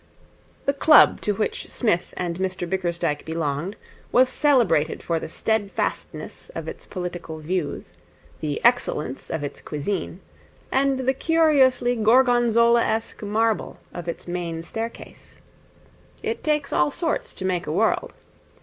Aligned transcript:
The 0.65 0.73
club 0.73 1.21
to 1.21 1.33
which 1.33 1.69
Psmith 1.69 2.11
and 2.17 2.39
Mr 2.39 2.67
Bickersdyke 2.67 3.23
belonged 3.23 3.75
was 4.11 4.29
celebrated 4.29 5.03
for 5.03 5.19
the 5.19 5.29
steadfastness 5.29 6.49
of 6.55 6.67
its 6.67 6.87
political 6.87 7.37
views, 7.37 7.93
the 8.39 8.59
excellence 8.65 9.29
of 9.29 9.43
its 9.43 9.61
cuisine, 9.61 10.19
and 10.71 11.01
the 11.01 11.13
curiously 11.13 11.95
Gorgonzolaesque 11.95 13.21
marble 13.21 13.77
of 13.93 14.07
its 14.07 14.27
main 14.27 14.63
staircase. 14.63 15.37
It 16.23 16.43
takes 16.43 16.73
all 16.73 16.89
sorts 16.89 17.31
to 17.35 17.45
make 17.45 17.67
a 17.67 17.71
world. 17.71 18.13